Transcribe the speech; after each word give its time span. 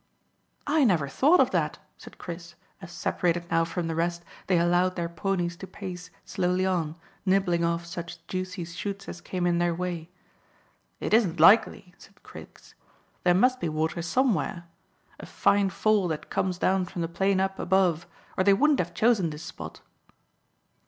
"I 0.65 0.83
never 0.83 1.07
thought 1.07 1.39
of 1.39 1.51
that," 1.51 1.77
said 1.95 2.17
Chris, 2.17 2.55
as, 2.81 2.91
separated 2.91 3.45
now 3.51 3.65
from 3.65 3.85
the 3.87 3.93
rest, 3.93 4.23
they 4.47 4.57
allowed 4.57 4.95
their 4.95 5.07
ponies 5.07 5.55
to 5.57 5.67
pace 5.67 6.09
slowly 6.25 6.65
on, 6.65 6.95
nibbling 7.23 7.63
off 7.63 7.85
such 7.85 8.25
juicy 8.25 8.65
shoots 8.65 9.07
as 9.07 9.21
came 9.21 9.45
in 9.45 9.59
their 9.59 9.75
way. 9.75 10.09
"It 10.99 11.13
isn't 11.13 11.39
likely," 11.39 11.93
said 11.99 12.15
Griggs. 12.23 12.73
"There 13.23 13.35
must 13.35 13.59
be 13.59 13.69
water 13.69 14.01
somewhere 14.01 14.65
a 15.19 15.27
fine 15.27 15.69
fall 15.69 16.07
that 16.07 16.31
comes 16.31 16.57
down 16.57 16.85
from 16.85 17.03
the 17.03 17.07
plain 17.07 17.39
up 17.39 17.59
above, 17.59 18.07
or 18.35 18.43
they 18.43 18.53
wouldn't 18.55 18.79
have 18.79 18.95
chosen 18.95 19.29
this 19.29 19.43
spot." 19.43 19.81